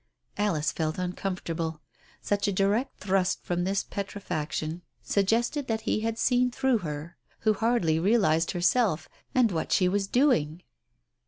Alice 0.35 0.71
felt 0.71 0.97
uncomfortable. 0.97 1.79
Such 2.23 2.47
a 2.47 2.51
direct 2.51 2.99
thrust 2.99 3.39
from 3.43 3.65
this 3.65 3.83
petrifaction 3.83 4.81
suggested 5.03 5.67
that 5.67 5.81
he 5.81 5.99
had 5.99 6.17
seen 6.17 6.49
through 6.49 6.79
her, 6.79 7.17
who 7.41 7.53
hardly 7.53 7.99
realized 7.99 8.49
herself, 8.49 9.07
and 9.35 9.51
what 9.51 9.71
she 9.71 9.87
was 9.87 10.07
doing. 10.07 10.63